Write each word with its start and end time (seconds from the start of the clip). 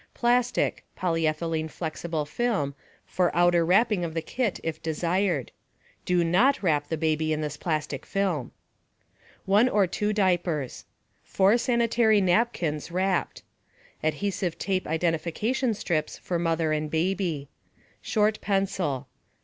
Plastic 0.15 0.83
(polyethylene 0.97 1.69
flexible 1.69 2.25
film) 2.25 2.73
for 3.05 3.29
outer 3.37 3.63
wrapping 3.63 4.03
of 4.03 4.15
the 4.15 4.21
kit 4.23 4.59
if 4.63 4.81
desired. 4.81 5.51
(Do 6.05 6.23
not 6.23 6.63
wrap 6.63 6.87
the 6.87 6.97
baby 6.97 7.31
in 7.31 7.41
this 7.41 7.55
plastic 7.55 8.03
film.) 8.07 8.51
One 9.45 9.69
or 9.69 9.85
two 9.85 10.11
diapers. 10.11 10.85
Four 11.23 11.55
sanitary 11.59 12.19
napkins 12.19 12.89
(wrapped). 12.91 13.43
Adhesive 14.03 14.57
tape 14.57 14.87
identification 14.87 15.75
strips 15.75 16.17
for 16.17 16.39
mother 16.39 16.71
and 16.71 16.89
baby. 16.89 17.47
Short 18.01 18.41
pencil. 18.41 19.07